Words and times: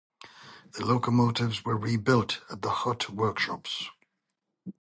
The 0.71 0.83
locomotives 0.83 1.63
were 1.63 1.77
rebuilt 1.77 2.41
at 2.51 2.63
the 2.63 2.71
Hutt 2.71 3.11
Workshops. 3.11 3.89